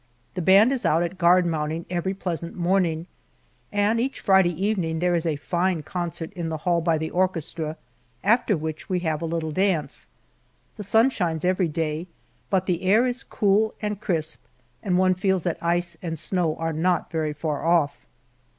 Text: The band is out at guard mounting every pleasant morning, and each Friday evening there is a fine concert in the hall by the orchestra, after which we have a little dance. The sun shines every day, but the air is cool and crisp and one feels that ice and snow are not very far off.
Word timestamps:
The 0.33 0.41
band 0.41 0.71
is 0.71 0.83
out 0.83 1.03
at 1.03 1.19
guard 1.19 1.45
mounting 1.45 1.85
every 1.87 2.15
pleasant 2.15 2.55
morning, 2.55 3.05
and 3.71 3.99
each 3.99 4.19
Friday 4.19 4.49
evening 4.49 4.97
there 4.97 5.13
is 5.13 5.27
a 5.27 5.35
fine 5.35 5.83
concert 5.83 6.33
in 6.33 6.49
the 6.49 6.57
hall 6.65 6.81
by 6.81 6.97
the 6.97 7.11
orchestra, 7.11 7.77
after 8.23 8.57
which 8.57 8.89
we 8.89 9.01
have 9.01 9.21
a 9.21 9.27
little 9.27 9.51
dance. 9.51 10.07
The 10.75 10.81
sun 10.81 11.11
shines 11.11 11.45
every 11.45 11.67
day, 11.67 12.07
but 12.49 12.65
the 12.65 12.81
air 12.81 13.05
is 13.05 13.23
cool 13.23 13.75
and 13.79 14.01
crisp 14.01 14.43
and 14.81 14.97
one 14.97 15.13
feels 15.13 15.43
that 15.43 15.61
ice 15.61 15.95
and 16.01 16.17
snow 16.17 16.55
are 16.55 16.73
not 16.73 17.11
very 17.11 17.33
far 17.33 17.63
off. 17.63 18.07